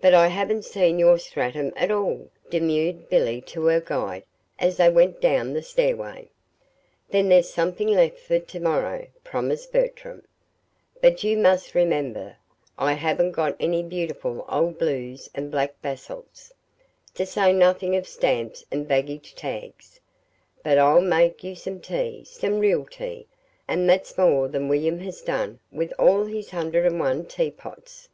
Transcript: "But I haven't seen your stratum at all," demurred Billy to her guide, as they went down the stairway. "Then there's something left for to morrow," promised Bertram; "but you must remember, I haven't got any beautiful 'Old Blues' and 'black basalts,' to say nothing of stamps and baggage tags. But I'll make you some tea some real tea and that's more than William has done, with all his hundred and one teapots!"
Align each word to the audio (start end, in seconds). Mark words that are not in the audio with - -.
"But 0.00 0.12
I 0.12 0.26
haven't 0.26 0.66
seen 0.66 0.98
your 0.98 1.16
stratum 1.16 1.72
at 1.76 1.90
all," 1.90 2.28
demurred 2.50 3.08
Billy 3.08 3.40
to 3.42 3.64
her 3.66 3.80
guide, 3.80 4.24
as 4.58 4.76
they 4.76 4.90
went 4.90 5.18
down 5.18 5.54
the 5.54 5.62
stairway. 5.62 6.28
"Then 7.08 7.30
there's 7.30 7.48
something 7.48 7.88
left 7.88 8.18
for 8.18 8.38
to 8.38 8.60
morrow," 8.60 9.06
promised 9.22 9.72
Bertram; 9.72 10.22
"but 11.00 11.24
you 11.24 11.38
must 11.38 11.74
remember, 11.74 12.36
I 12.76 12.92
haven't 12.94 13.32
got 13.32 13.56
any 13.58 13.82
beautiful 13.82 14.44
'Old 14.46 14.78
Blues' 14.78 15.30
and 15.34 15.50
'black 15.50 15.80
basalts,' 15.80 16.52
to 17.14 17.24
say 17.24 17.54
nothing 17.54 17.96
of 17.96 18.06
stamps 18.06 18.62
and 18.70 18.86
baggage 18.86 19.34
tags. 19.34 20.00
But 20.62 20.76
I'll 20.76 21.00
make 21.00 21.42
you 21.42 21.54
some 21.54 21.80
tea 21.80 22.24
some 22.24 22.58
real 22.58 22.84
tea 22.84 23.26
and 23.66 23.88
that's 23.88 24.18
more 24.18 24.48
than 24.48 24.68
William 24.68 24.98
has 25.00 25.22
done, 25.22 25.60
with 25.72 25.94
all 25.98 26.24
his 26.26 26.50
hundred 26.50 26.84
and 26.84 27.00
one 27.00 27.24
teapots!" 27.24 28.10